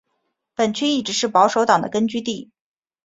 [0.55, 2.49] 本区一直是保守党的根据地。